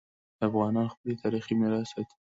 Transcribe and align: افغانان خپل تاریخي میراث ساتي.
افغانان 0.47 0.87
خپل 0.93 1.11
تاریخي 1.23 1.53
میراث 1.59 1.87
ساتي. 1.93 2.15